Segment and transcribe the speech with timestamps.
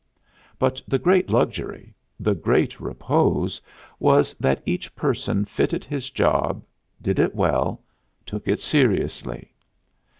[0.57, 3.61] But the great luxury, the great repose,
[3.99, 6.63] was that each person fitted his job,
[7.03, 7.83] did it well,
[8.25, 9.53] took it seriously.